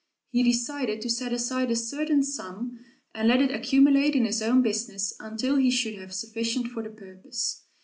[0.31, 2.79] He decided to set aside a certain sum,
[3.13, 6.89] and let it accumulate in his own business until he should have sufficient for the
[6.89, 7.61] purpose.